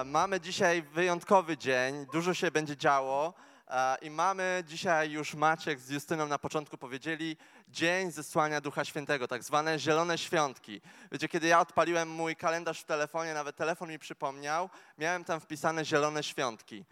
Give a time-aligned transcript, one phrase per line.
[0.00, 3.34] E, Mamy dzisiaj wyjątkowy dzień, dużo się będzie działo
[3.68, 7.36] e, i mamy dzisiaj już Maciek z Justyną na początku powiedzieli
[7.68, 10.80] Dzień Zesłania Ducha Świętego, tak zwane Zielone Świątki.
[11.12, 15.84] Wiecie, kiedy ja odpaliłem mój kalendarz w telefonie, nawet telefon mi przypomniał, miałem tam wpisane
[15.84, 16.84] Zielone Świątki.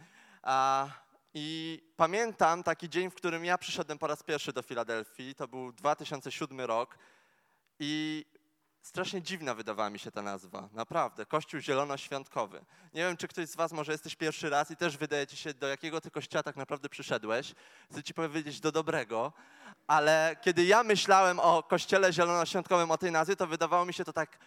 [0.43, 0.89] A,
[1.35, 5.73] I pamiętam taki dzień, w którym ja przyszedłem po raz pierwszy do Filadelfii, to był
[5.73, 6.99] 2007 rok
[7.79, 8.25] i
[8.83, 11.27] Strasznie dziwna wydawała mi się ta nazwa, naprawdę.
[11.27, 12.65] Kościół Zielonoświątkowy.
[12.95, 15.67] Nie wiem, czy ktoś z Was może jesteś pierwszy raz i też wydajecie się, do
[15.69, 17.55] jakiego ty kościoła tak naprawdę przyszedłeś.
[17.91, 19.33] Chcę Ci powiedzieć do dobrego,
[19.87, 24.13] ale kiedy ja myślałem o kościele zielonoświątkowym, o tej nazwie, to wydawało mi się to
[24.13, 24.39] tak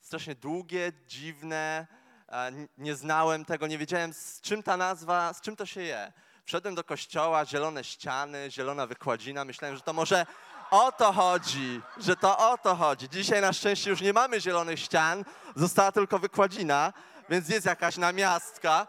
[0.00, 1.86] strasznie długie, dziwne.
[2.28, 6.12] e, Nie znałem tego, nie wiedziałem z czym ta nazwa, z czym to się je.
[6.44, 9.44] Wszedłem do kościoła, zielone ściany, zielona wykładzina.
[9.44, 10.26] Myślałem, że to może
[10.70, 13.08] o to chodzi, że to o to chodzi.
[13.08, 15.24] Dzisiaj na szczęście już nie mamy zielonych ścian,
[15.56, 16.92] została tylko wykładzina,
[17.28, 18.86] więc jest jakaś namiastka,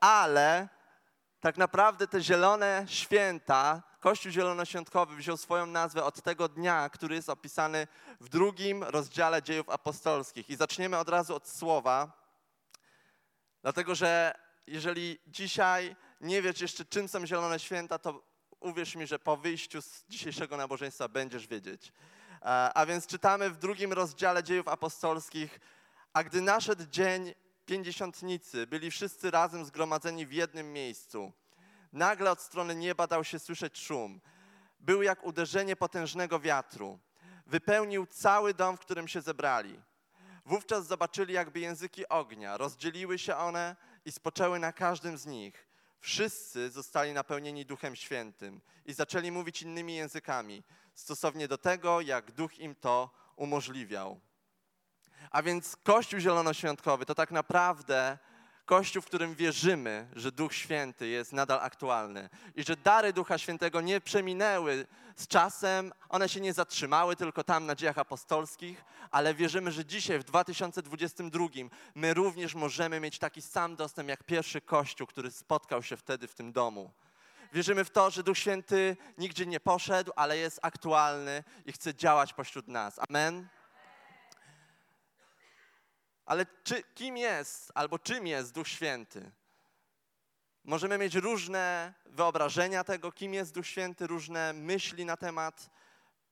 [0.00, 0.68] ale
[1.40, 7.28] tak naprawdę te zielone święta, Kościół Zielonoświątkowy wziął swoją nazwę od tego dnia, który jest
[7.28, 7.86] opisany
[8.20, 10.50] w drugim rozdziale dziejów apostolskich.
[10.50, 12.12] I zaczniemy od razu od słowa,
[13.62, 18.22] dlatego że jeżeli dzisiaj nie wiesz jeszcze, czym są zielone święta, to
[18.60, 21.92] uwierz mi, że po wyjściu z dzisiejszego nabożeństwa będziesz wiedzieć.
[22.42, 25.60] E, A więc czytamy w drugim rozdziale dziejów apostolskich,
[26.12, 27.34] a gdy naszedł dzień
[27.66, 31.32] pięćdziesiątnicy, byli wszyscy razem zgromadzeni w jednym miejscu.
[31.92, 34.20] Nagle od strony nieba dał się słyszeć szum.
[34.80, 36.98] Był jak uderzenie potężnego wiatru.
[37.46, 39.80] Wypełnił cały dom, w którym się zebrali.
[40.44, 42.56] Wówczas zobaczyli jakby języki ognia.
[42.56, 45.65] Rozdzieliły się one i spoczęły na każdym z nich.
[46.06, 50.62] Wszyscy zostali napełnieni Duchem Świętym i zaczęli mówić innymi językami,
[50.94, 54.20] stosownie do tego, jak Duch im to umożliwiał.
[55.30, 58.18] A więc Kościół Zielonoświątkowy to tak naprawdę
[58.64, 63.80] Kościół, w którym wierzymy, że Duch Święty jest nadal aktualny i że dary Ducha Świętego
[63.80, 69.72] nie przeminęły z czasem, one się nie zatrzymały tylko tam na dziejach apostolskich, ale wierzymy,
[69.72, 71.46] że dzisiaj w 2022
[71.94, 76.34] my również możemy mieć taki sam dostęp jak pierwszy Kościół, który spotkał się wtedy w
[76.34, 76.90] tym domu.
[77.52, 82.32] Wierzymy w to, że Duch Święty nigdzie nie poszedł, ale jest aktualny i chce działać
[82.32, 83.00] pośród nas.
[83.08, 83.48] Amen.
[86.26, 89.30] Ale czy, kim jest albo czym jest Duch Święty?
[90.66, 95.70] Możemy mieć różne wyobrażenia tego, kim jest Duch Święty, różne myśli na temat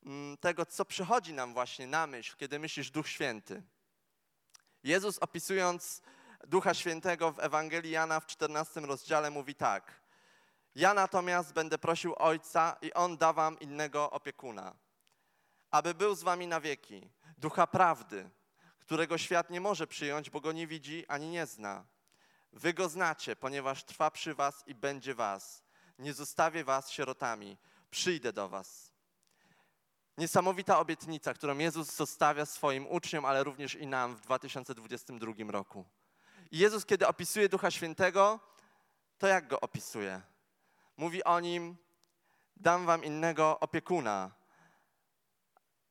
[0.07, 3.63] mm, tego, co przychodzi nam właśnie na myśl, kiedy myślisz Duch Święty.
[4.83, 6.03] Jezus opisując
[6.47, 10.01] Ducha Świętego w Ewangelii Jana w 14 rozdziale mówi tak.
[10.75, 14.75] Ja natomiast będę prosił Ojca i On da wam innego opiekuna,
[15.71, 18.31] aby był z wami na wieki, Ducha Prawdy,
[18.79, 21.94] którego świat nie może przyjąć, bo go nie widzi ani nie zna.
[22.55, 25.63] Wy go znacie, ponieważ trwa przy was i będzie was.
[25.99, 27.59] Nie zostawię was sierotami,
[27.91, 28.93] przyjdę do was.
[30.19, 35.85] Niesamowita obietnica, którą Jezus zostawia swoim uczniom, ale również i nam w 2022 roku.
[36.51, 38.41] I Jezus, kiedy opisuje Ducha Świętego,
[39.19, 40.21] to jak go opisuje?
[40.97, 41.77] Mówi o nim:
[42.57, 44.31] Dam wam innego opiekuna,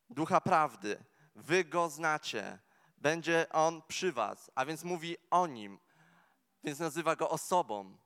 [0.09, 1.03] Ducha Prawdy.
[1.35, 2.59] Wy go znacie,
[2.97, 5.79] będzie on przy was, a więc mówi o nim,
[6.63, 7.97] więc nazywa go osobą.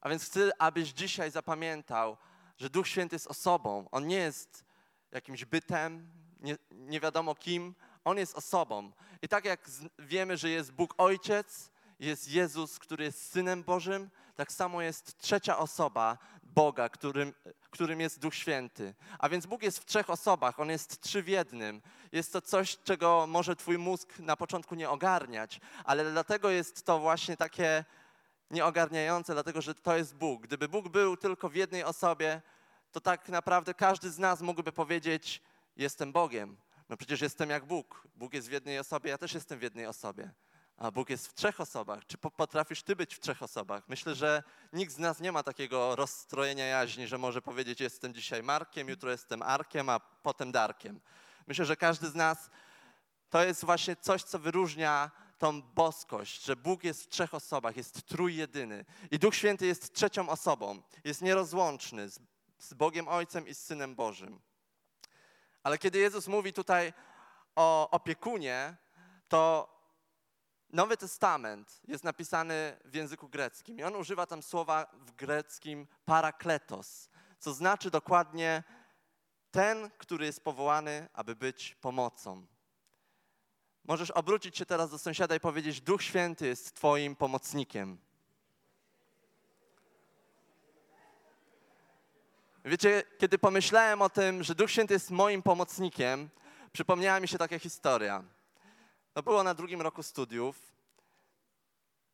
[0.00, 2.16] A więc chcę, abyś dzisiaj zapamiętał,
[2.56, 3.88] że Duch Święty jest osobą.
[3.90, 4.64] On nie jest
[5.12, 6.10] jakimś bytem,
[6.40, 7.74] nie, nie wiadomo kim,
[8.04, 8.92] on jest osobą.
[9.22, 11.70] I tak jak wiemy, że jest Bóg Ojciec,
[12.00, 17.34] jest Jezus, który jest Synem Bożym, tak samo jest trzecia osoba Boga, którym,
[17.70, 18.94] którym jest Duch Święty.
[19.18, 21.82] A więc Bóg jest w trzech osobach, On jest trzy w jednym.
[22.12, 26.98] Jest to coś, czego może Twój mózg na początku nie ogarniać, ale dlatego jest to
[26.98, 27.84] właśnie takie
[28.50, 30.42] nieogarniające, dlatego że to jest Bóg.
[30.42, 32.42] Gdyby Bóg był tylko w jednej osobie,
[32.92, 35.42] to tak naprawdę każdy z nas mógłby powiedzieć:
[35.76, 36.56] Jestem Bogiem.
[36.88, 38.08] No przecież jestem jak Bóg.
[38.16, 40.30] Bóg jest w jednej osobie, ja też jestem w jednej osobie.
[40.78, 42.06] A Bóg jest w trzech osobach.
[42.06, 43.88] Czy po- potrafisz ty być w trzech osobach?
[43.88, 44.42] Myślę, że
[44.72, 49.10] nikt z nas nie ma takiego rozstrojenia jaźni, że może powiedzieć: Jestem dzisiaj Markiem, jutro
[49.10, 51.00] jestem Arkiem, a potem Darkiem.
[51.46, 52.50] Myślę, że każdy z nas
[53.30, 58.06] to jest właśnie coś, co wyróżnia tą boskość, że Bóg jest w trzech osobach, jest
[58.06, 62.20] trójjedyny i Duch Święty jest trzecią osobą, jest nierozłączny z,
[62.58, 64.40] z Bogiem Ojcem i z Synem Bożym.
[65.62, 66.92] Ale kiedy Jezus mówi tutaj
[67.56, 68.76] o opiekunie,
[69.28, 69.77] to
[70.72, 77.08] Nowy Testament jest napisany w języku greckim i on używa tam słowa w greckim parakletos,
[77.38, 78.62] co znaczy dokładnie
[79.50, 82.46] ten, który jest powołany, aby być pomocą.
[83.84, 87.98] Możesz obrócić się teraz do sąsiada i powiedzieć: Duch Święty jest Twoim pomocnikiem.
[92.64, 96.30] Wiecie, kiedy pomyślałem o tym, że Duch Święty jest moim pomocnikiem,
[96.72, 98.24] przypomniała mi się taka historia.
[99.18, 100.72] To było na drugim roku studiów.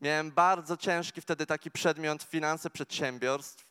[0.01, 3.67] Miałem bardzo ciężki wtedy taki przedmiot finanse przedsiębiorstw.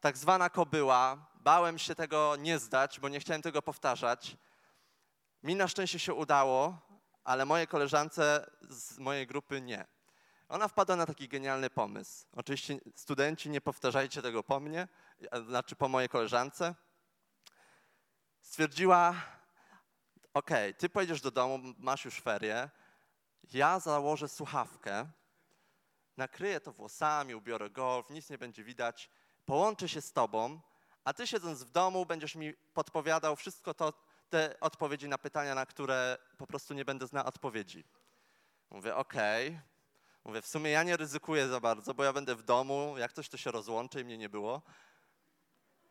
[0.00, 1.26] Tak zwana kobyła.
[1.34, 4.36] Bałem się tego nie zdać, bo nie chciałem tego powtarzać.
[5.42, 6.78] Mi na szczęście się udało,
[7.24, 9.86] ale moje koleżance z mojej grupy nie.
[10.48, 12.26] Ona wpadła na taki genialny pomysł.
[12.32, 14.88] Oczywiście studenci, nie powtarzajcie tego po mnie,
[15.46, 16.74] znaczy po mojej koleżance.
[18.40, 19.14] Stwierdziła,
[20.38, 22.70] ok, ty pojedziesz do domu, masz już ferie,
[23.52, 25.06] ja założę słuchawkę,
[26.16, 29.10] nakryję to włosami, ubiorę golf, nic nie będzie widać,
[29.46, 30.60] połączę się z tobą,
[31.04, 33.92] a ty siedząc w domu będziesz mi podpowiadał wszystko to,
[34.30, 37.84] te odpowiedzi na pytania, na które po prostu nie będę znał odpowiedzi.
[38.70, 39.48] Mówię, okej.
[39.48, 39.60] Okay.
[40.24, 43.28] Mówię, w sumie ja nie ryzykuję za bardzo, bo ja będę w domu, jak coś
[43.28, 44.62] to się rozłączy i mnie nie było.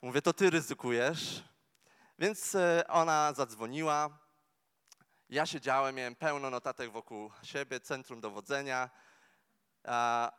[0.02, 1.44] Mówię, to ty ryzykujesz.
[2.20, 4.27] Więc e, ona zadzwoniła.
[5.30, 8.90] Ja siedziałem, miałem pełno notatek wokół siebie, centrum dowodzenia.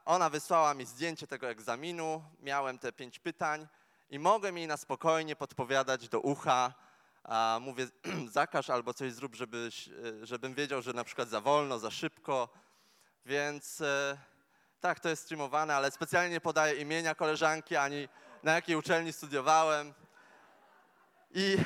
[0.05, 3.69] Ona wysłała mi zdjęcie tego egzaminu, miałem te pięć pytań
[4.11, 6.75] i mogłem jej na spokojnie podpowiadać do ucha,
[7.61, 7.87] mówię,
[8.31, 9.93] zakaż albo coś zrób, żebyś, e,
[10.23, 12.49] żebym wiedział, że na przykład za wolno, za szybko.
[13.27, 14.19] Więc e,
[14.81, 18.09] tak, to jest streamowane, ale specjalnie nie podaję imienia koleżanki, ani
[18.43, 19.95] na jakiej uczelni studiowałem.
[21.31, 21.57] I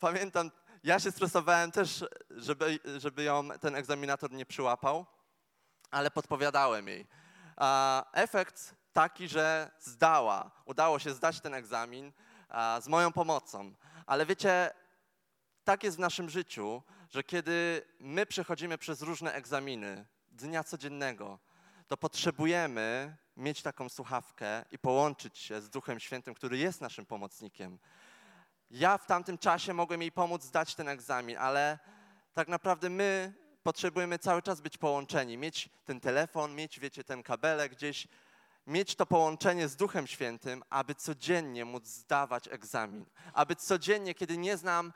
[0.00, 0.50] pamiętam,
[0.82, 5.06] ja się stresowałem też, żeby, żeby ją ten egzaminator nie przyłapał,
[5.90, 7.06] ale podpowiadałem jej.
[8.12, 12.12] Efekt taki, że zdała, udało się zdać ten egzamin
[12.80, 13.74] z moją pomocą.
[14.06, 14.70] Ale wiecie,
[15.64, 21.38] tak jest w naszym życiu, że kiedy my przechodzimy przez różne egzaminy dnia codziennego,
[21.88, 27.78] to potrzebujemy mieć taką słuchawkę i połączyć się z Duchem Świętym, który jest naszym pomocnikiem.
[28.70, 31.78] Ja w tamtym czasie mogłem jej pomóc zdać ten egzamin, ale
[32.34, 33.32] tak naprawdę my
[33.62, 38.08] potrzebujemy cały czas być połączeni, mieć ten telefon, mieć, wiecie, ten kabelek gdzieś,
[38.66, 44.56] mieć to połączenie z Duchem Świętym, aby codziennie móc zdawać egzamin, aby codziennie, kiedy nie
[44.56, 44.92] znam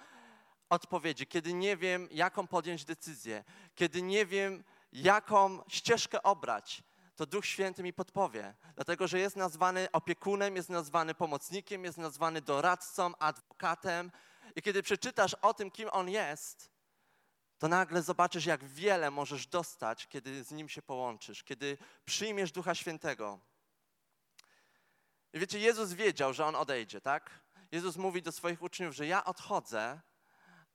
[0.70, 3.44] odpowiedzi, kiedy nie wiem, jaką podjąć decyzję,
[3.74, 6.82] kiedy nie wiem, jaką ścieżkę obrać,
[7.16, 12.40] to Duch Święty mi podpowie, dlatego że jest nazwany opiekunem, jest nazwany pomocnikiem, jest nazwany
[12.40, 14.10] doradcą, adwokatem.
[14.56, 16.70] I kiedy przeczytasz o tym, kim on jest,
[17.58, 22.74] to nagle zobaczysz, jak wiele możesz dostać, kiedy z nim się połączysz, kiedy przyjmiesz Ducha
[22.74, 23.40] Świętego.
[25.32, 27.30] I wiecie, Jezus wiedział, że on odejdzie, tak?
[27.72, 30.00] Jezus mówi do swoich uczniów, że ja odchodzę,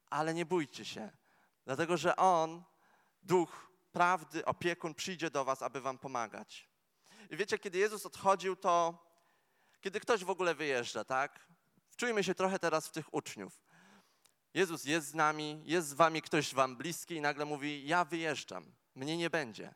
[0.09, 1.11] ale nie bójcie się,
[1.65, 2.63] dlatego że on,
[3.21, 6.69] Duch prawdy, opiekun przyjdzie do was, aby wam pomagać.
[7.29, 9.05] I wiecie, kiedy Jezus odchodził, to
[9.81, 11.47] kiedy ktoś w ogóle wyjeżdża, tak?
[11.89, 13.61] Wczujmy się trochę teraz w tych uczniów.
[14.53, 18.71] Jezus jest z nami, jest z wami ktoś wam bliski i nagle mówi, ja wyjeżdżam,
[18.95, 19.73] mnie nie będzie.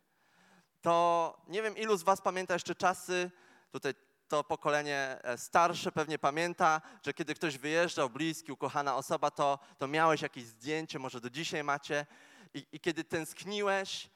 [0.82, 3.32] To nie wiem, ilu z was pamięta jeszcze czasy,
[3.72, 3.94] tutaj
[4.28, 9.88] to pokolenie e, starsze pewnie pamięta, że kiedy ktoś wyjeżdżał, bliski, ukochana osoba, to, to
[9.88, 12.06] miałeś jakieś zdjęcie, może do dzisiaj macie
[12.54, 14.10] i, i kiedy tęskniłeś,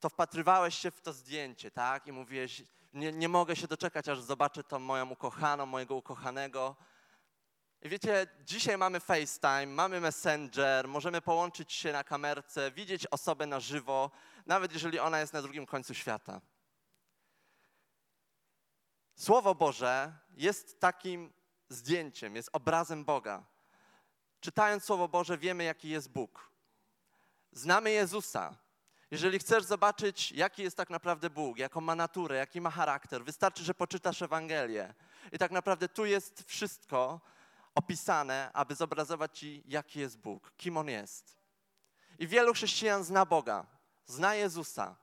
[0.00, 2.06] to wpatrywałeś się w to zdjęcie, tak?
[2.06, 2.62] I mówiłeś,
[2.92, 6.76] nie, nie mogę się doczekać, aż zobaczę tą moją ukochaną, mojego ukochanego.
[7.82, 13.60] I wiecie, dzisiaj mamy FaceTime, mamy Messenger, możemy połączyć się na kamerce, widzieć osobę na
[13.60, 14.10] żywo,
[14.46, 16.40] nawet jeżeli ona jest na drugim końcu świata.
[19.14, 21.32] Słowo Boże jest takim
[21.68, 23.44] zdjęciem, jest obrazem Boga.
[24.40, 26.53] Czytając Słowo Boże, wiemy, jaki jest Bóg.
[27.54, 28.56] Znamy Jezusa.
[29.10, 33.64] Jeżeli chcesz zobaczyć, jaki jest tak naprawdę Bóg, jaką ma naturę, jaki ma charakter, wystarczy,
[33.64, 34.94] że poczytasz Ewangelię.
[35.32, 37.20] I tak naprawdę tu jest wszystko
[37.74, 41.36] opisane, aby zobrazować ci, jaki jest Bóg, kim On jest.
[42.18, 43.66] I wielu chrześcijan zna Boga,
[44.06, 44.96] zna Jezusa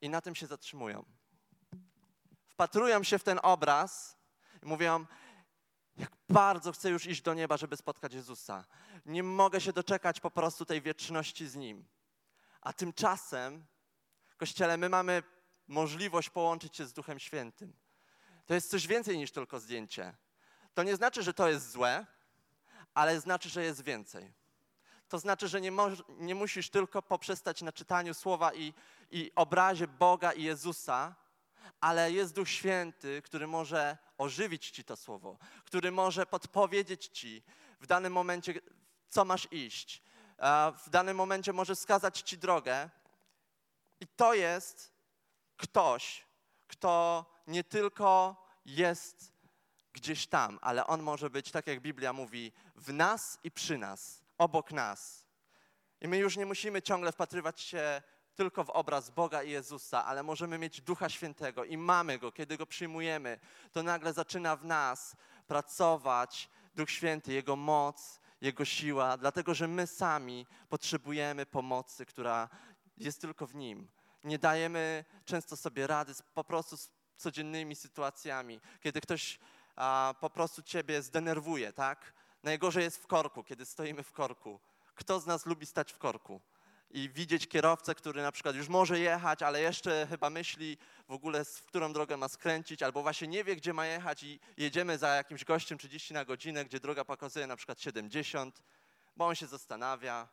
[0.00, 1.04] i na tym się zatrzymują.
[2.48, 4.16] Wpatrują się w ten obraz
[4.62, 5.06] i mówią,
[5.96, 8.64] jak bardzo chcę już iść do nieba, żeby spotkać Jezusa.
[9.06, 11.84] Nie mogę się doczekać po prostu tej wieczności z Nim.
[12.60, 13.66] A tymczasem,
[14.36, 15.22] Kościele, my mamy
[15.68, 17.72] możliwość połączyć się z Duchem Świętym.
[18.46, 20.14] To jest coś więcej niż tylko zdjęcie.
[20.74, 22.06] To nie znaczy, że to jest złe,
[22.94, 24.32] ale znaczy, że jest więcej.
[25.08, 25.72] To znaczy, że nie,
[26.08, 28.74] nie musisz tylko poprzestać na czytaniu słowa i,
[29.10, 31.14] i obrazie Boga i Jezusa,
[31.80, 37.42] ale jest Duch Święty, który może ożywić ci to słowo, który może podpowiedzieć ci
[37.80, 38.54] w danym momencie,
[39.08, 40.02] co masz iść.
[40.84, 42.90] W danym momencie może wskazać ci drogę.
[44.00, 44.92] I to jest
[45.56, 46.26] ktoś,
[46.66, 49.32] kto nie tylko jest
[49.92, 54.24] gdzieś tam, ale on może być, tak jak Biblia mówi, w nas i przy nas,
[54.38, 55.26] obok nas.
[56.00, 58.02] I my już nie musimy ciągle wpatrywać się
[58.36, 62.32] tylko w obraz Boga i Jezusa, ale możemy mieć Ducha Świętego i mamy Go.
[62.32, 63.38] Kiedy Go przyjmujemy,
[63.72, 65.16] to nagle zaczyna w nas
[65.46, 72.48] pracować Duch Święty, Jego moc, Jego siła, dlatego że my sami potrzebujemy pomocy, która
[72.96, 73.88] jest tylko w Nim.
[74.24, 78.60] Nie dajemy często sobie rady z, po prostu z codziennymi sytuacjami.
[78.80, 79.38] Kiedy ktoś
[79.76, 82.12] a, po prostu ciebie zdenerwuje, tak?
[82.42, 84.60] Najgorzej jest w korku, kiedy stoimy w korku.
[84.94, 86.40] Kto z nas lubi stać w korku?
[86.90, 90.78] I widzieć kierowcę, który na przykład już może jechać, ale jeszcze chyba myśli
[91.08, 94.40] w ogóle, w którą drogę ma skręcić, albo właśnie nie wie, gdzie ma jechać i
[94.56, 98.62] jedziemy za jakimś gościem 30 na godzinę, gdzie droga pokazuje na przykład 70,
[99.16, 100.28] bo on się zastanawia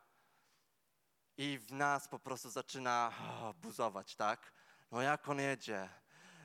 [1.38, 4.54] i w nas po prostu zaczyna oh, buzować, tak?
[4.92, 5.90] No jak on jedzie?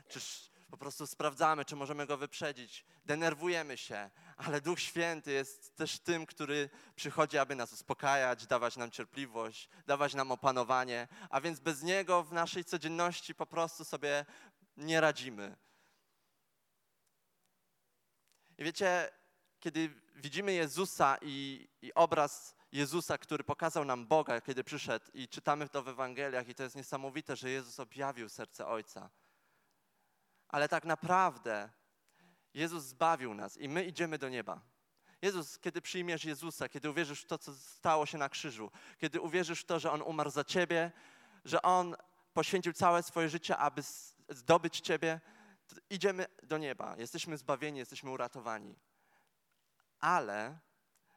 [0.08, 5.98] Czyż po prostu sprawdzamy, czy możemy go wyprzedzić, denerwujemy się, ale Duch Święty jest też
[5.98, 11.82] tym, który przychodzi, aby nas uspokajać, dawać nam cierpliwość, dawać nam opanowanie, a więc bez
[11.82, 14.26] Niego w naszej codzienności po prostu sobie
[14.76, 15.56] nie radzimy.
[18.58, 19.10] I wiecie,
[19.60, 25.68] kiedy widzimy Jezusa i, i obraz Jezusa, który pokazał nam Boga, kiedy przyszedł, i czytamy
[25.68, 29.10] to w Ewangeliach, i to jest niesamowite, że Jezus objawił serce Ojca
[30.48, 31.70] ale tak naprawdę
[32.54, 34.60] Jezus zbawił nas i my idziemy do nieba.
[35.22, 39.60] Jezus, kiedy przyjmiesz Jezusa, kiedy uwierzysz w to, co stało się na krzyżu, kiedy uwierzysz
[39.60, 40.92] w to, że On umarł za ciebie,
[41.44, 41.96] że On
[42.32, 43.82] poświęcił całe swoje życie, aby
[44.28, 45.20] zdobyć ciebie,
[45.90, 46.96] idziemy do nieba.
[46.98, 48.78] Jesteśmy zbawieni, jesteśmy uratowani.
[50.00, 50.58] Ale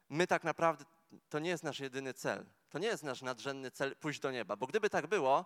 [0.08, 0.84] my tak naprawdę,
[1.28, 2.46] to nie jest nasz jedyny cel.
[2.70, 5.44] To nie jest nasz nadrzędny cel pójść do nieba, bo gdyby tak było,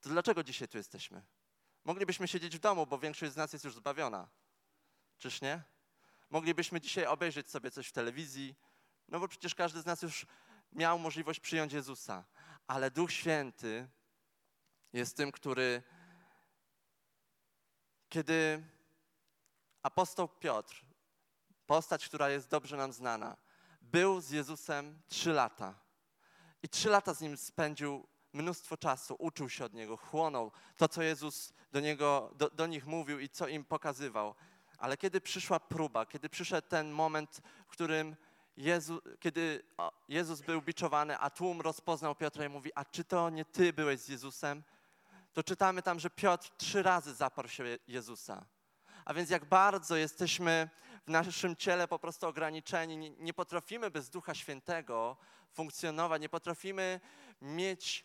[0.00, 1.22] to dlaczego dzisiaj tu jesteśmy?
[1.84, 4.28] Moglibyśmy siedzieć w domu, bo większość z nas jest już zbawiona.
[5.22, 5.62] Czyż nie?
[6.30, 8.54] Moglibyśmy dzisiaj obejrzeć sobie coś w telewizji,
[9.08, 10.26] no bo przecież każdy z nas już
[10.72, 12.24] miał możliwość przyjąć Jezusa.
[12.66, 13.88] Ale Duch Święty
[14.92, 15.82] jest tym, który,
[18.08, 18.64] kiedy
[19.82, 20.84] apostoł Piotr,
[21.66, 23.36] postać, która jest dobrze nam znana,
[23.80, 25.74] był z Jezusem trzy lata
[26.62, 31.02] i trzy lata z nim spędził mnóstwo czasu, uczył się od Niego, chłonął to, co
[31.02, 34.34] Jezus do, niego, do, do nich mówił i co im pokazywał.
[34.82, 38.16] Ale kiedy przyszła próba, kiedy przyszedł ten moment, w którym
[38.56, 39.62] Jezu, kiedy
[40.08, 44.00] Jezus był biczowany, a tłum rozpoznał Piotra i mówi, a czy to nie Ty byłeś
[44.00, 44.62] z Jezusem?
[45.32, 48.44] To czytamy tam, że Piotr trzy razy zaparł się Jezusa.
[49.04, 50.70] A więc jak bardzo jesteśmy
[51.06, 55.16] w naszym ciele po prostu ograniczeni, nie, nie potrafimy bez Ducha Świętego
[55.52, 57.00] funkcjonować, nie potrafimy
[57.42, 58.04] mieć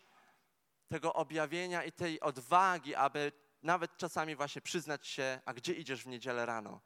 [0.88, 6.06] tego objawienia i tej odwagi, aby nawet czasami właśnie przyznać się, a gdzie idziesz w
[6.06, 6.80] niedzielę rano,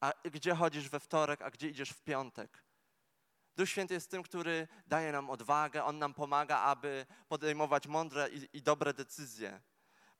[0.00, 2.64] a gdzie chodzisz we wtorek, a gdzie idziesz w piątek.
[3.56, 8.56] Duch Święty jest tym, który daje nam odwagę, On nam pomaga, aby podejmować mądre i,
[8.56, 9.60] i dobre decyzje.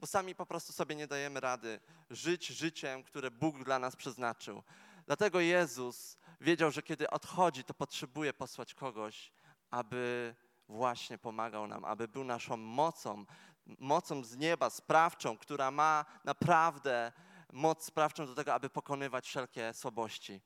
[0.00, 1.80] Bo sami po prostu sobie nie dajemy rady
[2.11, 4.62] żyć życiem, które Bóg dla nas przeznaczył.
[5.06, 9.32] Dlatego Jezus wiedział, że kiedy odchodzi, to potrzebuje posłać kogoś,
[9.71, 10.35] aby
[10.68, 13.25] właśnie pomagał nam, aby był naszą mocą,
[13.66, 17.12] mocą z nieba, sprawczą, która ma naprawdę
[17.52, 20.40] moc sprawczą do tego, aby pokonywać wszelkie słabości.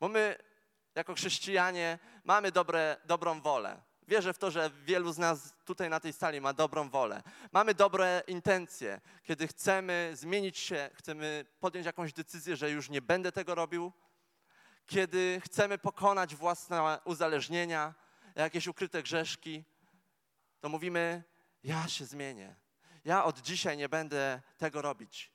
[0.00, 0.36] Bo my,
[0.94, 3.82] jako chrześcijanie, mamy dobre, dobrą wolę.
[4.08, 7.22] Wierzę w to, że wielu z nas tutaj na tej sali ma dobrą wolę.
[7.52, 13.32] Mamy dobre intencje, kiedy chcemy zmienić się, chcemy podjąć jakąś decyzję, że już nie będę
[13.32, 13.92] tego robił,
[14.86, 17.94] kiedy chcemy pokonać własne uzależnienia,
[18.34, 19.64] jakieś ukryte grzeszki,
[20.60, 21.22] to mówimy:
[21.62, 22.56] Ja się zmienię.
[23.04, 25.32] Ja od dzisiaj nie będę tego robić.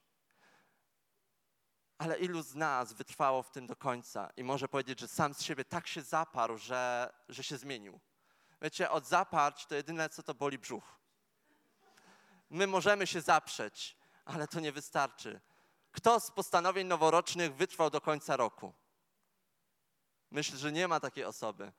[1.98, 5.42] Ale ilu z nas wytrwało w tym do końca i może powiedzieć, że sam z
[5.42, 8.00] siebie tak się zaparł, że, że się zmienił?
[8.62, 11.00] Wiecie, od zaparć to jedyne, co to boli brzuch.
[12.50, 15.42] My możemy się zaprzeć, ale to nie wystarczy.
[15.92, 18.74] Kto z postanowień noworocznych wytrwał do końca roku?
[20.32, 21.72] Myślę, że nie ma takiej osoby.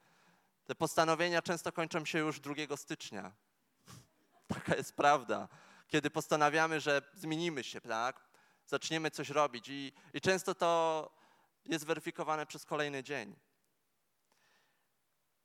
[0.65, 3.31] Te postanowienia często kończą się już 2 stycznia.
[4.47, 5.47] Taka jest prawda.
[5.87, 8.19] Kiedy postanawiamy, że zmienimy się, tak?
[8.65, 11.11] Zaczniemy coś robić i, i często to
[11.65, 13.35] jest weryfikowane przez kolejny dzień.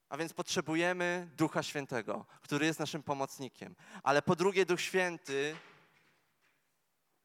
[0.09, 3.75] A więc potrzebujemy Ducha Świętego, który jest naszym pomocnikiem.
[4.03, 5.57] Ale po drugie, Duch Święty,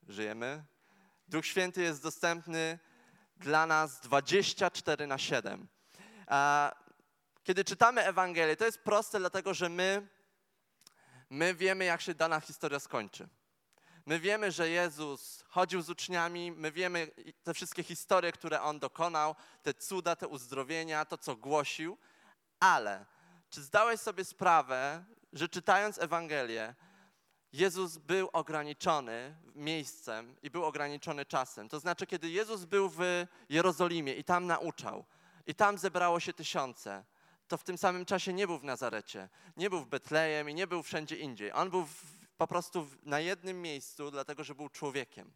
[0.07, 0.63] żyjemy,
[1.27, 2.79] Duch Święty jest dostępny
[3.37, 5.67] dla nas 24 na 7.
[7.43, 10.07] Kiedy czytamy Ewangelię, to jest proste, dlatego że my,
[11.35, 13.27] my wiemy, jak się dana historia skończy.
[14.05, 17.11] My wiemy, że Jezus chodził z uczniami, my wiemy
[17.43, 21.97] te wszystkie historie, które On dokonał, te cuda, te uzdrowienia, to, co głosił,
[22.59, 23.05] ale
[23.49, 26.75] czy zdałeś sobie sprawę, że czytając Ewangelię,
[27.53, 31.69] Jezus był ograniczony miejscem i był ograniczony czasem.
[31.69, 32.99] To znaczy, kiedy Jezus był w
[33.49, 35.05] Jerozolimie i tam nauczał,
[35.47, 37.03] i tam zebrało się tysiące,
[37.47, 40.67] to w tym samym czasie nie był w Nazarecie, nie był w Betlejem i nie
[40.67, 41.51] był wszędzie indziej.
[41.51, 42.03] On był w,
[42.37, 45.33] po prostu w, na jednym miejscu, dlatego że był człowiekiem.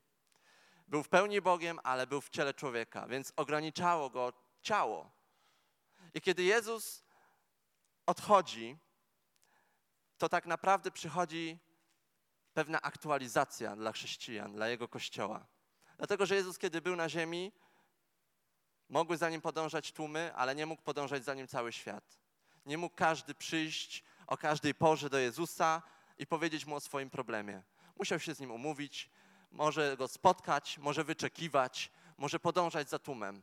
[0.87, 5.11] Był w pełni Bogiem, ale był w ciele człowieka, więc ograniczało go ciało.
[6.13, 7.03] I kiedy Jezus
[8.05, 8.77] odchodzi,
[10.17, 11.59] to tak naprawdę przychodzi
[12.53, 15.45] pewna aktualizacja dla chrześcijan, dla jego kościoła.
[15.97, 17.51] Dlatego, że Jezus, kiedy był na ziemi,
[18.89, 22.19] mogły za nim podążać tłumy, ale nie mógł podążać za nim cały świat.
[22.65, 25.81] Nie mógł każdy przyjść o każdej porze do Jezusa
[26.17, 27.63] i powiedzieć mu o swoim problemie.
[27.99, 29.09] Musiał się z nim umówić,
[29.51, 33.41] może go spotkać, może wyczekiwać, może podążać za tłumem.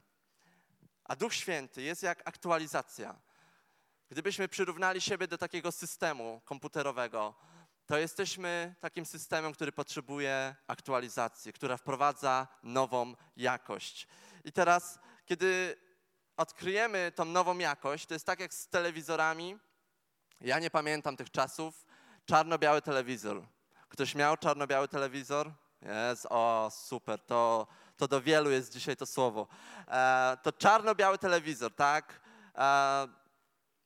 [1.05, 3.15] A Duch Święty jest jak aktualizacja.
[4.11, 7.35] Gdybyśmy przyrównali siebie do takiego systemu komputerowego,
[7.87, 14.09] to jesteśmy takim systemem, który potrzebuje aktualizacji, która wprowadza nową jakość.
[14.45, 15.77] I teraz, kiedy
[16.37, 19.59] odkryjemy tą nową jakość, to jest tak jak z telewizorami.
[20.41, 21.85] Ja nie pamiętam tych czasów.
[22.25, 23.43] Czarno-biały telewizor.
[23.89, 25.53] Ktoś miał czarno-biały telewizor?
[25.83, 27.67] Jest, o super, to,
[27.97, 29.47] to do wielu jest dzisiaj to słowo.
[29.89, 32.21] E, to czarno-biały telewizor, tak?
[32.55, 33.09] E,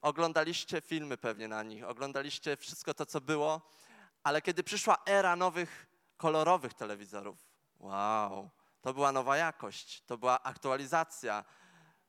[0.00, 3.60] oglądaliście filmy pewnie na nich, oglądaliście wszystko to, co było.
[4.22, 5.86] Ale kiedy przyszła era nowych,
[6.16, 7.38] kolorowych telewizorów,
[7.78, 11.44] wow, to była nowa jakość, to była aktualizacja.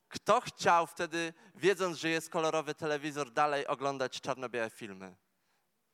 [0.10, 5.16] Kto chciał wtedy, wiedząc, że jest kolorowy telewizor, dalej oglądać czarno-białe filmy?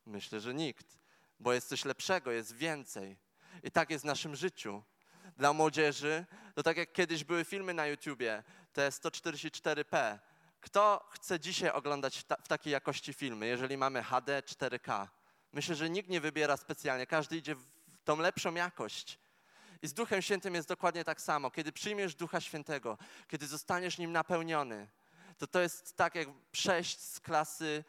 [0.05, 0.99] Myślę, że nikt,
[1.39, 3.17] bo jest coś lepszego, jest więcej.
[3.63, 4.83] I tak jest w naszym życiu.
[5.37, 10.19] Dla młodzieży, to tak jak kiedyś były filmy na YouTubie, te 144p.
[10.61, 15.07] Kto chce dzisiaj oglądać w takiej jakości filmy, jeżeli mamy HD 4K?
[15.53, 17.65] Myślę, że nikt nie wybiera specjalnie, każdy idzie w
[18.03, 19.19] tą lepszą jakość.
[19.81, 21.51] I z Duchem Świętym jest dokładnie tak samo.
[21.51, 24.87] Kiedy przyjmiesz Ducha Świętego, kiedy zostaniesz nim napełniony,
[25.37, 27.83] to to jest tak jak przejść z klasy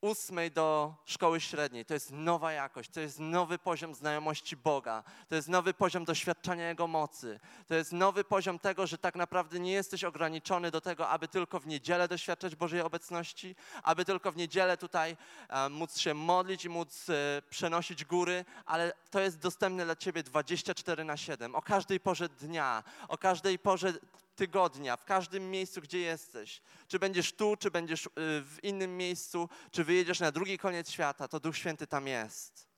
[0.00, 1.84] ósmej do szkoły średniej.
[1.84, 6.68] To jest nowa jakość, to jest nowy poziom znajomości Boga, to jest nowy poziom doświadczania
[6.68, 11.08] Jego mocy, to jest nowy poziom tego, że tak naprawdę nie jesteś ograniczony do tego,
[11.08, 15.16] aby tylko w niedzielę doświadczać Bożej obecności, aby tylko w niedzielę tutaj
[15.48, 20.22] e, móc się modlić i móc e, przenosić góry, ale to jest dostępne dla Ciebie
[20.22, 23.92] 24 na 7, o każdej porze dnia, o każdej porze
[24.36, 26.62] tygodnia, w każdym miejscu, gdzie jesteś.
[26.88, 31.28] Czy będziesz tu, czy będziesz y, w innym miejscu, czy wyjedziesz na drugi koniec świata,
[31.28, 32.68] to Duch Święty tam jest.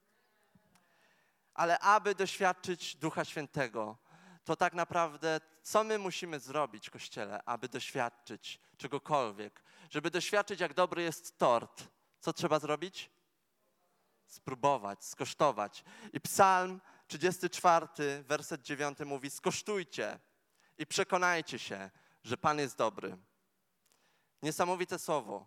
[1.55, 3.97] Ale aby doświadczyć Ducha Świętego,
[4.45, 9.63] to tak naprawdę co my musimy zrobić, Kościele, aby doświadczyć czegokolwiek?
[9.91, 11.89] Żeby doświadczyć, jak dobry jest tort,
[12.21, 13.11] co trzeba zrobić?
[14.27, 15.85] Spróbować, skosztować.
[16.13, 17.87] I Psalm 34,
[18.23, 20.19] werset 9 mówi: Skosztujcie
[20.83, 21.91] i przekonajcie się,
[22.25, 23.17] że Pan jest dobry.
[24.43, 25.47] Niesamowite słowo.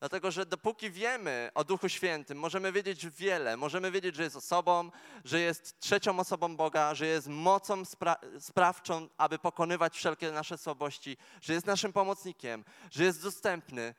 [0.00, 3.56] Dlatego, że dopóki wiemy o Duchu Świętym, możemy wiedzieć wiele.
[3.56, 4.90] Możemy wiedzieć, że jest osobą,
[5.24, 11.16] że jest trzecią osobą Boga, że jest mocą spra sprawczą, aby pokonywać wszelkie nasze słabości,
[11.40, 13.94] że jest naszym pomocnikiem, że jest dostępny.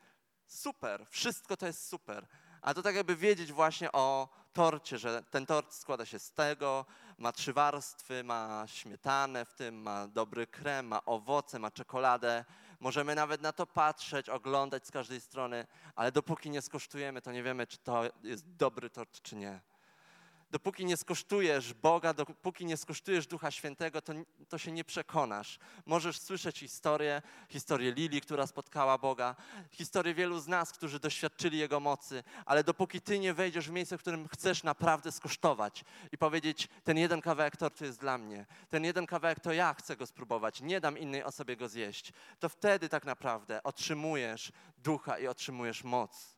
[0.48, 2.28] Super, wszystko to jest super.
[2.62, 6.86] A to tak jakby wiedzieć właśnie o torcie, że ten tort składa się z tego,
[7.18, 12.46] ma trzy warstwy, ma śmietanę w tym, ma dobry krem, ma owoce, ma czekoladę.
[12.80, 17.44] Możemy nawet na to patrzeć, oglądać z każdej strony, ale dopóki nie skosztujemy, to nie
[17.44, 19.60] wiemy, czy to jest dobry tort, czy nie
[20.56, 24.14] dopóki nie skosztujesz Boga, dopóki nie skosztujesz Ducha Świętego, to,
[24.50, 25.60] to się nie przekonasz.
[25.86, 29.36] Możesz słyszeć historię, historię Lili, która spotkała Boga,
[29.72, 33.98] historię wielu z nas, którzy doświadczyli Jego mocy, ale dopóki ty nie wejdziesz w miejsce,
[33.98, 38.84] w którym chcesz naprawdę skosztować i powiedzieć, ten jeden kawałek tortu jest dla mnie, ten
[38.84, 42.90] jeden kawałek to ja chcę go spróbować, nie dam innej osobie go zjeść, to wtedy
[42.90, 46.36] tak naprawdę otrzymujesz Ducha i otrzymujesz moc.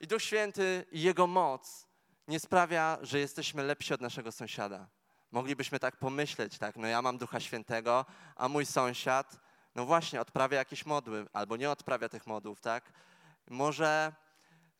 [0.00, 1.91] I Duch Święty i Jego moc
[2.28, 4.86] nie sprawia, że jesteśmy lepsi od naszego sąsiada.
[5.32, 8.04] Moglibyśmy tak pomyśleć, tak, no ja mam Ducha Świętego,
[8.36, 9.38] a mój sąsiad,
[9.74, 12.92] no właśnie, odprawia jakieś modły, albo nie odprawia tych modłów, tak?
[13.50, 14.12] Może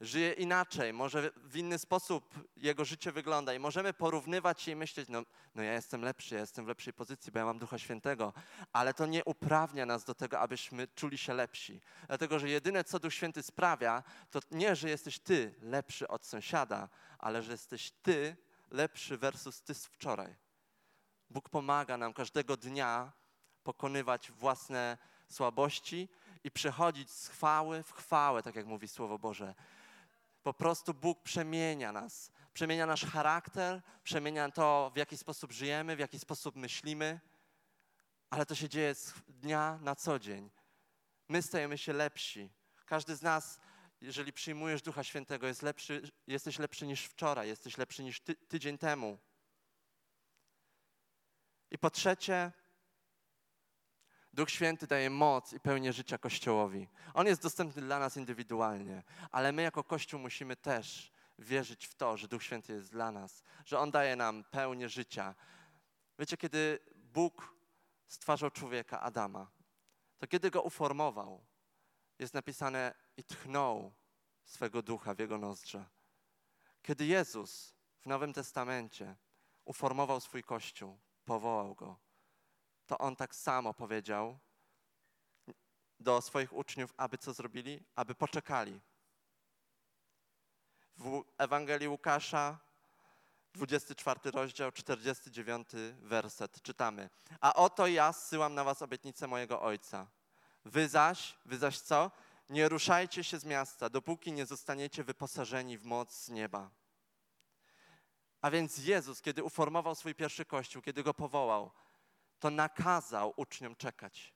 [0.02, 5.08] żyje inaczej, może w inny sposób jego życie wygląda i możemy porównywać się i myśleć,
[5.08, 5.22] no,
[5.54, 8.32] no ja jestem lepszy, ja jestem w lepszej pozycji, bo ja mam Ducha Świętego,
[8.72, 11.80] ale to nie uprawnia nas do tego, abyśmy czuli się lepsi.
[12.06, 16.88] Dlatego, że jedyne, co Duch Święty sprawia, to nie, że jesteś ty lepszy od sąsiada,
[17.18, 18.36] ale że jesteś ty
[18.70, 20.34] lepszy versus ty z wczoraj.
[21.30, 23.12] Bóg pomaga nam każdego dnia
[23.62, 26.08] pokonywać własne słabości
[26.44, 29.54] i przechodzić z chwały w chwałę, tak jak mówi Słowo Boże.
[30.42, 35.98] Po prostu Bóg przemienia nas, przemienia nasz charakter, przemienia to, w jaki sposób żyjemy, w
[35.98, 37.20] jaki sposób myślimy,
[38.30, 40.50] ale to się dzieje z dnia na co dzień.
[41.28, 42.50] My stajemy się lepsi.
[42.86, 43.60] Każdy z nas,
[44.00, 48.78] jeżeli przyjmujesz Ducha Świętego, jest lepszy, jesteś lepszy niż wczoraj, jesteś lepszy niż ty, tydzień
[48.78, 49.18] temu.
[51.70, 52.52] I po trzecie,
[54.32, 56.88] Duch Święty daje moc i pełnię życia Kościołowi.
[57.14, 62.16] On jest dostępny dla nas indywidualnie, ale my jako Kościół musimy też wierzyć w to,
[62.16, 65.34] że Duch Święty jest dla nas, że On daje nam pełnię życia.
[66.18, 67.54] Wiecie, kiedy Bóg
[68.06, 69.50] stwarzał człowieka, Adama,
[70.18, 71.44] to kiedy go uformował,
[72.18, 73.92] jest napisane i tchnął
[74.44, 75.84] swego ducha w jego nozdrza.
[76.82, 79.16] Kiedy Jezus w Nowym Testamencie
[79.64, 81.96] uformował swój Kościół, powołał go,
[82.86, 84.38] to on tak samo powiedział
[86.00, 87.84] do swoich uczniów, aby co zrobili?
[87.96, 88.80] Aby poczekali.
[90.96, 92.58] W Ewangelii Łukasza,
[93.54, 95.68] 24 rozdział, 49
[96.00, 97.10] werset, czytamy.
[97.40, 100.06] A oto ja zsyłam na was obietnicę mojego Ojca.
[100.64, 102.10] Wy zaś, wy zaś co?
[102.48, 106.70] Nie ruszajcie się z miasta, dopóki nie zostaniecie wyposażeni w moc z nieba.
[108.40, 111.70] A więc Jezus, kiedy uformował swój pierwszy kościół, kiedy go powołał,
[112.42, 114.34] to nakazał uczniom czekać.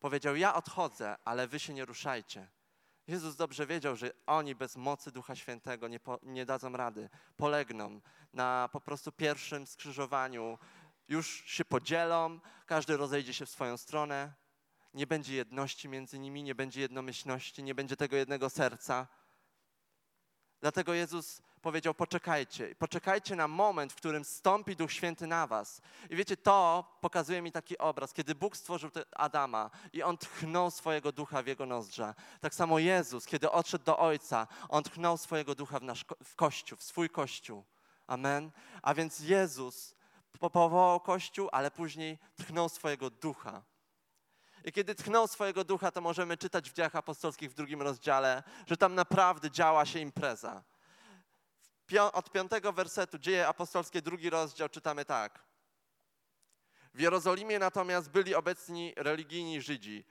[0.00, 2.50] Powiedział: Ja odchodzę, ale wy się nie ruszajcie.
[3.06, 8.00] Jezus dobrze wiedział, że oni bez mocy Ducha Świętego nie, po, nie dadzą rady, polegną
[8.32, 10.58] na po prostu pierwszym skrzyżowaniu,
[11.08, 14.32] już się podzielą, każdy rozejdzie się w swoją stronę,
[14.94, 19.06] nie będzie jedności między nimi, nie będzie jednomyślności, nie będzie tego jednego serca.
[20.64, 25.80] Dlatego Jezus powiedział: Poczekajcie, poczekajcie na moment, w którym stąpi Duch Święty na Was.
[26.10, 31.12] I wiecie, to pokazuje mi taki obraz, kiedy Bóg stworzył Adama i on tchnął swojego
[31.12, 32.14] ducha w jego nozdrza.
[32.40, 36.78] Tak samo Jezus, kiedy odszedł do Ojca, on tchnął swojego ducha w nasz w Kościół,
[36.78, 37.64] w swój Kościół.
[38.06, 38.50] Amen.
[38.82, 39.94] A więc Jezus
[40.38, 43.62] powołał Kościół, ale później tchnął swojego ducha.
[44.64, 48.76] I kiedy tchnął swojego ducha, to możemy czytać w dziejach apostolskich w drugim rozdziale, że
[48.76, 50.62] tam naprawdę działa się impreza.
[52.12, 55.44] Od piątego wersetu, dzieje apostolskie, drugi rozdział, czytamy tak.
[56.94, 60.04] W Jerozolimie natomiast byli obecni religijni Żydzi,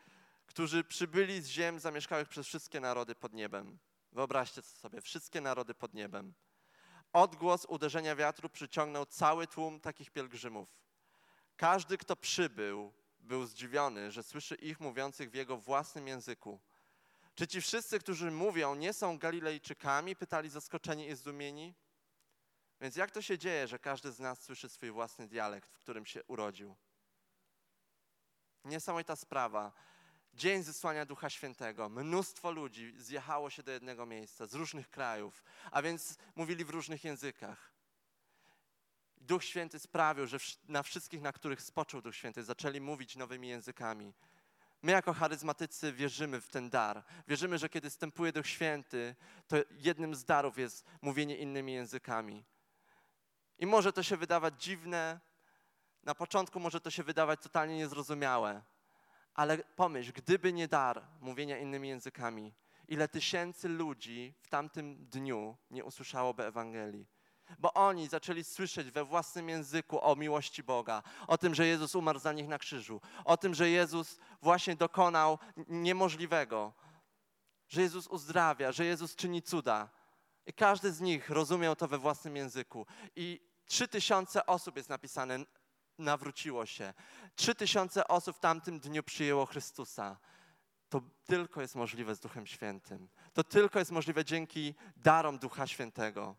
[0.45, 3.79] którzy przybyli z ziem zamieszkałych przez wszystkie narody pod niebem.
[4.11, 6.33] Wyobraźcie sobie, wszystkie narody pod niebem.
[7.13, 10.69] Odgłos uderzenia wiatru przyciągnął cały tłum takich pielgrzymów.
[11.57, 16.59] Każdy, kto przybył, był zdziwiony, że słyszy ich mówiących w jego własnym języku.
[17.35, 20.15] Czy ci wszyscy, którzy mówią, nie są Galilejczykami?
[20.15, 21.73] Pytali zaskoczeni i zdumieni.
[22.81, 26.05] Więc jak to się dzieje, że każdy z nas słyszy swój własny dialekt, w którym
[26.05, 26.75] się urodził?
[28.65, 29.71] Niesamowita sprawa.
[30.33, 31.89] Dzień zesłania Ducha Świętego.
[31.89, 37.03] Mnóstwo ludzi zjechało się do jednego miejsca z różnych krajów, a więc mówili w różnych
[37.03, 37.72] językach.
[39.23, 44.13] Duch Święty sprawił, że na wszystkich, na których spoczął Duch Święty, zaczęli mówić nowymi językami.
[44.81, 47.03] My jako charyzmatycy wierzymy w ten dar.
[47.27, 49.15] Wierzymy, że kiedy wstępuje Duch Święty,
[49.47, 52.43] to jednym z darów jest mówienie innymi językami.
[53.59, 55.19] I może to się wydawać dziwne,
[56.03, 58.61] na początku może to się wydawać totalnie niezrozumiałe,
[59.33, 62.53] ale pomyśl, gdyby nie dar mówienia innymi językami,
[62.87, 67.12] ile tysięcy ludzi w tamtym dniu nie usłyszałoby Ewangelii
[67.59, 72.19] bo oni zaczęli słyszeć we własnym języku o miłości Boga, o tym, że Jezus umarł
[72.19, 76.73] za nich na krzyżu, o tym, że Jezus właśnie dokonał niemożliwego,
[77.67, 79.89] że Jezus uzdrawia, że Jezus czyni cuda.
[80.45, 82.85] I każdy z nich rozumiał to we własnym języku.
[83.15, 85.39] I trzy tysiące osób jest napisane,
[85.97, 86.93] nawróciło się.
[87.35, 90.17] Trzy tysiące osób w tamtym dniu przyjęło Chrystusa.
[90.89, 93.09] To tylko jest możliwe z Duchem Świętym.
[93.33, 96.35] To tylko jest możliwe dzięki darom Ducha Świętego.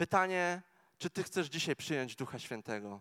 [0.00, 0.62] Pytanie,
[0.98, 3.00] czy Ty chcesz dzisiaj przyjąć Ducha Świętego?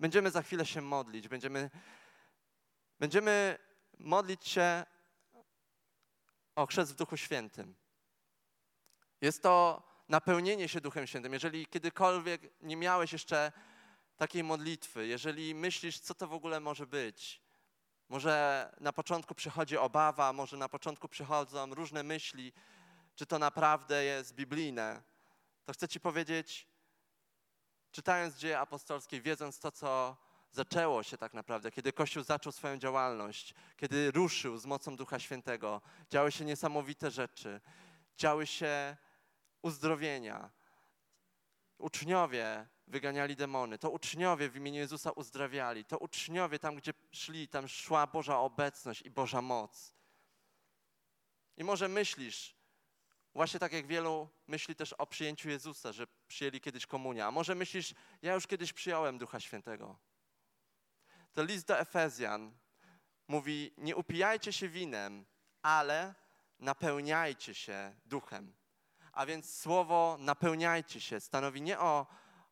[0.00, 1.70] Będziemy za chwilę się modlić, będziemy,
[2.98, 3.58] będziemy
[3.98, 4.84] modlić się
[6.54, 7.74] o chrzest w Duchu Świętym.
[9.20, 11.32] Jest to napełnienie się Duchem Świętym.
[11.32, 13.52] Jeżeli kiedykolwiek nie miałeś jeszcze
[14.16, 17.42] takiej modlitwy, jeżeli myślisz, co to w ogóle może być,
[18.08, 22.52] może na początku przychodzi obawa, może na początku przychodzą różne myśli,
[23.14, 25.11] czy to naprawdę jest biblijne,
[25.64, 26.68] to chcę Ci powiedzieć,
[27.92, 30.16] czytając dzieje apostolskie, wiedząc to, co
[30.50, 35.80] zaczęło się tak naprawdę, kiedy Kościół zaczął swoją działalność, kiedy ruszył z mocą Ducha Świętego,
[36.10, 37.60] działy się niesamowite rzeczy,
[38.16, 38.96] działy się
[39.62, 40.50] uzdrowienia.
[41.78, 47.68] Uczniowie wyganiali demony, to uczniowie w imieniu Jezusa uzdrawiali, to uczniowie tam, gdzie szli, tam
[47.68, 49.94] szła Boża obecność i Boża moc.
[51.56, 52.54] I może myślisz,
[53.34, 57.54] właśnie tak jak wielu myśli też o przyjęciu Jezusa, że przyjęli kiedyś komunię, a może
[57.54, 59.98] myślisz, ja już kiedyś przyjąłem Ducha Świętego.
[61.32, 62.52] To list do Efezjan
[63.28, 65.24] mówi, nie upijajcie się winem,
[65.62, 66.14] ale
[66.58, 68.54] napełniajcie się duchem.
[69.12, 72.06] A więc słowo napełniajcie się stanowi nie o,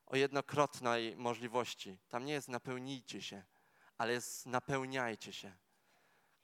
[0.07, 1.99] o jednokrotnej możliwości.
[2.09, 3.45] Tam nie jest napełnijcie się,
[3.99, 5.57] ale jest napełniajcie się.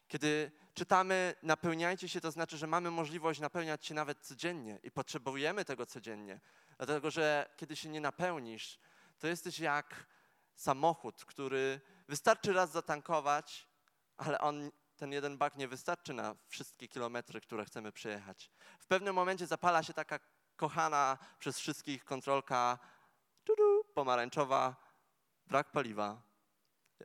[0.09, 5.64] Kiedy czytamy napełniajcie się, to znaczy, że mamy możliwość napełniać się nawet codziennie i potrzebujemy
[5.64, 6.40] tego codziennie.
[6.76, 8.78] Dlatego, że kiedy się nie napełnisz,
[9.18, 10.06] to jesteś jak
[10.54, 13.68] samochód, który wystarczy raz zatankować,
[14.16, 18.50] ale on, ten jeden bak nie wystarczy na wszystkie kilometry, które chcemy przejechać.
[18.78, 20.18] W pewnym momencie zapala się taka
[20.56, 22.78] kochana przez wszystkich kontrolka
[23.94, 24.76] pomarańczowa,
[25.46, 26.22] brak paliwa,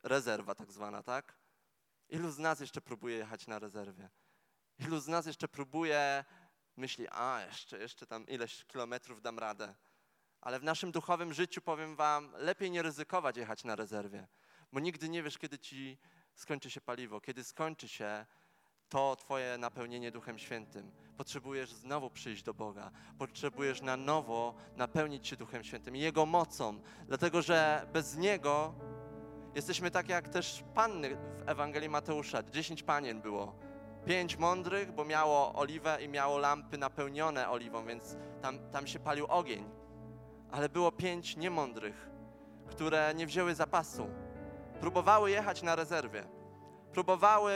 [0.03, 1.40] rezerwa tak zwana, tak?
[2.12, 4.10] Ilu z nas jeszcze próbuje jechać na rezerwie?
[4.80, 6.26] Ilu z nas jeszcze próbuje,
[6.78, 9.76] myśli, a jeszcze, jeszcze tam ileś kilometrów dam radę.
[10.41, 14.28] Ale w naszym duchowym życiu, powiem wam, lepiej nie ryzykować jechać na rezerwie,
[14.71, 15.97] bo nigdy nie wiesz, kiedy ci
[16.36, 18.26] skończy się paliwo, kiedy skończy się
[18.89, 20.91] to Twoje napełnienie Duchem Świętym.
[21.17, 22.91] Potrzebujesz znowu przyjść do Boga.
[23.17, 28.74] Potrzebujesz na nowo napełnić się Duchem Świętym i Jego mocą, dlatego że bez Niego
[29.55, 32.43] jesteśmy tak jak też panny w Ewangelii Mateusza.
[32.43, 33.55] Dziesięć panien było.
[34.05, 39.25] Pięć mądrych, bo miało oliwę i miało lampy napełnione oliwą, więc tam, tam się palił
[39.25, 39.69] ogień.
[40.51, 42.09] Ale było pięć niemądrych,
[42.67, 44.09] które nie wzięły zapasu.
[44.79, 46.23] Próbowały jechać na rezerwie.
[46.91, 47.53] Próbowały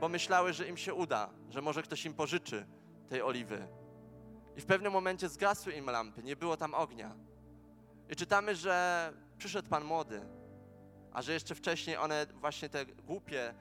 [0.00, 2.66] bo myślały, że im się uda, że może ktoś im pożyczy
[3.08, 3.68] tej oliwy.
[4.56, 7.14] I w pewnym momencie zgasły im lampy, nie było tam ognia.
[8.10, 10.20] I czytamy, że przyszedł Pan młody,
[11.16, 13.54] a że jeszcze wcześniej one, właśnie te głupie,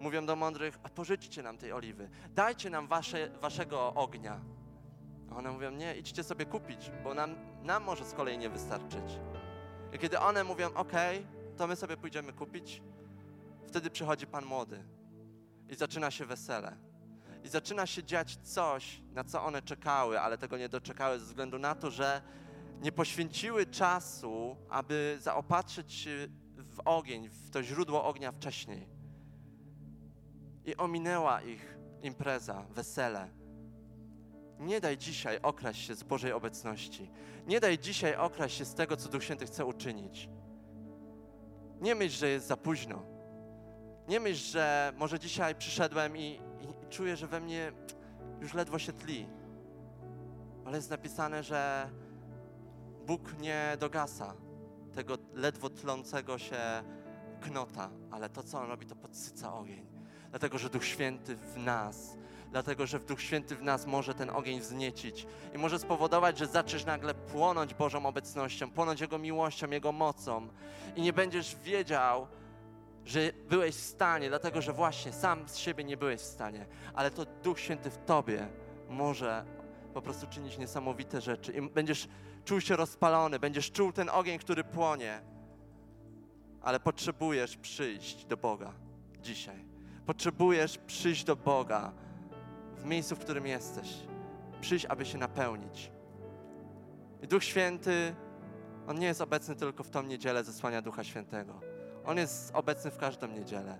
[0.00, 4.40] mówią do mądrych, a pożyczcie nam tej oliwy, dajcie nam wasze, waszego ognia.
[5.30, 9.18] A one mówią, nie, idźcie sobie kupić, bo nam, nam może z kolei nie wystarczyć.
[9.92, 12.82] I kiedy one mówią, okay, to my sobie pójdziemy kupić,
[13.66, 14.84] wtedy przychodzi Pan młody
[15.68, 16.76] i zaczyna się wesele.
[17.44, 21.58] I zaczyna się dziać coś, na co one czekały, ale tego nie doczekały ze względu
[21.58, 22.22] na to, że
[22.80, 26.08] nie poświęciły czasu, aby zaopatrzyć
[26.74, 28.88] w ogień, w to źródło ognia wcześniej.
[30.64, 33.28] I ominęła ich impreza, wesele.
[34.58, 37.10] Nie daj dzisiaj okraść się z Bożej obecności.
[37.46, 40.28] Nie daj dzisiaj okraść się z tego, co Duch Święty chce uczynić.
[41.80, 43.02] Nie myśl, że jest za późno.
[44.08, 47.72] Nie myśl, że może dzisiaj przyszedłem i, i czuję, że we mnie
[48.40, 49.28] już ledwo się tli.
[50.64, 51.90] Ale jest napisane, że
[53.06, 54.34] Bóg nie dogasa
[54.94, 56.56] tego ledwo tlącego się
[57.40, 59.86] knota, ale to, co On robi, to podsyca ogień.
[60.30, 62.16] Dlatego, że Duch Święty w nas,
[62.50, 66.84] dlatego, że Duch Święty w nas może ten ogień wzniecić i może spowodować, że zaczniesz
[66.84, 70.48] nagle płonąć Bożą obecnością, płonąć Jego miłością, Jego mocą
[70.96, 72.26] i nie będziesz wiedział,
[73.04, 77.10] że byłeś w stanie, dlatego że właśnie sam z siebie nie byłeś w stanie, ale
[77.10, 78.48] to Duch Święty w tobie
[78.88, 79.44] może
[79.94, 82.08] po prostu czynić niesamowite rzeczy i będziesz
[82.44, 85.20] czuł się rozpalony, będziesz czuł ten ogień, który płonie,
[86.62, 88.72] ale potrzebujesz przyjść do Boga
[89.22, 89.64] dzisiaj.
[90.06, 91.92] Potrzebujesz przyjść do Boga
[92.76, 93.88] w miejscu, w którym jesteś.
[94.60, 95.90] Przyjść, aby się napełnić.
[97.22, 98.14] I Duch Święty,
[98.86, 102.96] On nie jest obecny tylko w tą niedzielę zesłania Ducha Świętego on jest obecny w
[102.96, 103.78] każdą niedzielę.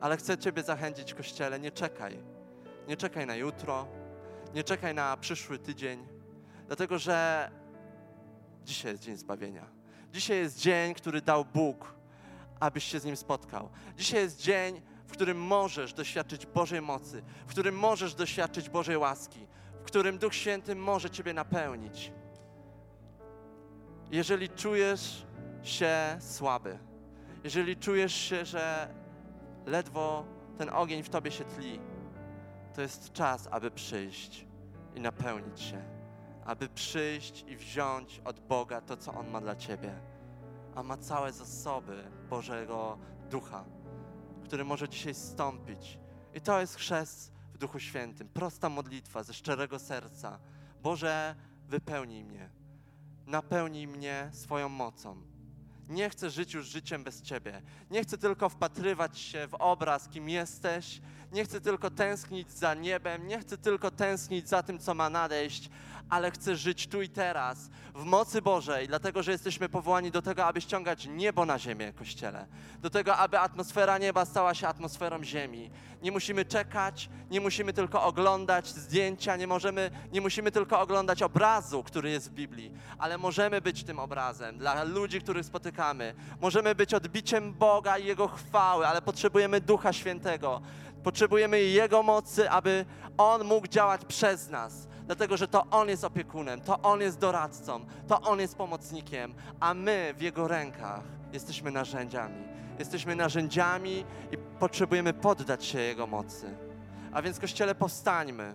[0.00, 2.18] Ale chcę Ciebie zachęcić, Kościele, nie czekaj.
[2.88, 3.86] Nie czekaj na jutro,
[4.54, 6.06] nie czekaj na przyszły tydzień,
[6.66, 7.50] dlatego że
[8.64, 9.66] dzisiaj jest dzień zbawienia.
[10.12, 11.94] Dzisiaj jest dzień, który dał Bóg,
[12.60, 13.68] abyś się z Nim spotkał.
[13.96, 19.46] Dzisiaj jest dzień, w którym możesz doświadczyć Bożej mocy, w którym możesz doświadczyć Bożej łaski,
[19.80, 22.12] w którym Duch Święty może Ciebie napełnić.
[24.10, 25.26] Jeżeli czujesz
[25.62, 26.78] się słaby,
[27.44, 28.94] jeżeli czujesz się, że
[29.66, 30.24] ledwo
[30.58, 31.80] ten ogień w tobie się tli,
[32.74, 34.46] to jest czas, aby przyjść
[34.94, 35.93] i napełnić się.
[36.44, 40.00] Aby przyjść i wziąć od Boga to, co On ma dla Ciebie.
[40.74, 42.98] A ma całe zasoby Bożego
[43.30, 43.64] Ducha,
[44.44, 45.98] który może dzisiaj stąpić.
[46.34, 48.28] I to jest chrzest w Duchu Świętym.
[48.28, 50.38] Prosta modlitwa ze szczerego serca.
[50.82, 51.34] Boże,
[51.68, 52.50] wypełnij mnie.
[53.26, 55.33] Napełnij mnie swoją mocą.
[55.88, 57.62] Nie chcę żyć już życiem bez Ciebie.
[57.90, 61.00] Nie chcę tylko wpatrywać się w obraz, kim jesteś.
[61.32, 63.26] Nie chcę tylko tęsknić za niebem.
[63.26, 65.70] Nie chcę tylko tęsknić za tym, co ma nadejść,
[66.08, 70.44] ale chcę żyć tu i teraz w mocy Bożej, dlatego że jesteśmy powołani do tego,
[70.44, 72.46] aby ściągać niebo na ziemię, Kościele.
[72.80, 75.70] Do tego, aby atmosfera nieba stała się atmosferą ziemi.
[76.02, 81.82] Nie musimy czekać, nie musimy tylko oglądać zdjęcia, nie, możemy, nie musimy tylko oglądać obrazu,
[81.82, 85.73] który jest w Biblii, ale możemy być tym obrazem dla ludzi, których spotykamy.
[86.40, 90.60] Możemy być odbiciem Boga i Jego chwały, ale potrzebujemy Ducha Świętego.
[91.02, 92.84] Potrzebujemy Jego mocy, aby
[93.16, 97.86] On mógł działać przez nas dlatego że to On jest opiekunem, to On jest doradcą,
[98.08, 102.44] to On jest pomocnikiem, a my w Jego rękach jesteśmy narzędziami.
[102.78, 106.56] Jesteśmy narzędziami i potrzebujemy poddać się Jego mocy.
[107.12, 108.54] A więc, Kościele, powstańmy.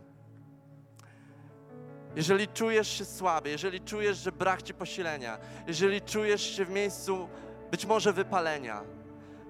[2.20, 7.30] Jeżeli czujesz się słaby, jeżeli czujesz, że brak Ci posilenia, jeżeli czujesz się w miejscu
[7.72, 8.84] być może wypalenia,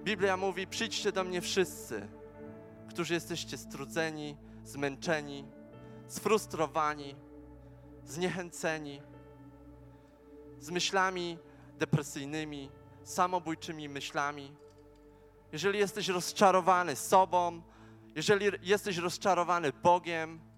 [0.04, 2.08] Biblia mówi: przyjdźcie do mnie wszyscy,
[2.88, 5.44] którzy jesteście strudzeni, zmęczeni,
[6.06, 7.16] sfrustrowani,
[8.04, 9.02] zniechęceni,
[10.60, 11.38] z myślami
[11.78, 12.70] depresyjnymi,
[13.04, 14.56] samobójczymi myślami.
[15.52, 17.62] Jeżeli jesteś rozczarowany sobą,
[18.14, 20.49] jeżeli jesteś rozczarowany Bogiem,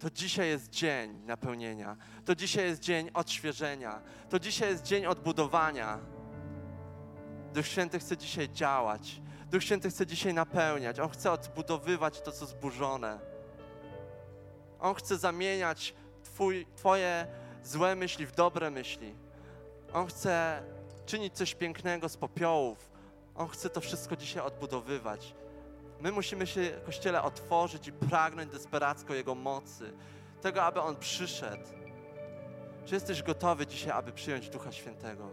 [0.00, 5.98] to dzisiaj jest dzień napełnienia, to dzisiaj jest dzień odświeżenia, to dzisiaj jest dzień odbudowania.
[7.54, 12.46] Duch Święty chce dzisiaj działać, Duch Święty chce dzisiaj napełniać, On chce odbudowywać to, co
[12.46, 13.18] zburzone.
[14.80, 17.26] On chce zamieniać twój, Twoje
[17.64, 19.14] złe myśli w dobre myśli.
[19.92, 20.62] On chce
[21.06, 22.90] czynić coś pięknego z popiołów.
[23.34, 25.34] On chce to wszystko dzisiaj odbudowywać.
[26.00, 29.92] My musimy się, Kościele, otworzyć i pragnąć desperacko Jego mocy,
[30.40, 31.68] tego, aby On przyszedł.
[32.84, 35.30] Czy jesteś gotowy dzisiaj, aby przyjąć Ducha Świętego?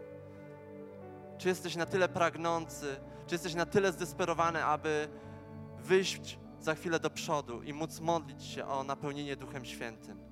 [1.38, 5.08] Czy jesteś na tyle pragnący, czy jesteś na tyle zdesperowany, aby
[5.78, 10.27] wyjść za chwilę do przodu i móc modlić się o napełnienie Duchem Świętym.